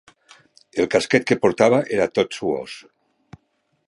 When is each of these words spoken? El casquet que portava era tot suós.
El 0.83 0.87
casquet 0.95 1.27
que 1.31 1.37
portava 1.43 1.81
era 1.99 2.09
tot 2.21 2.39
suós. 2.39 2.79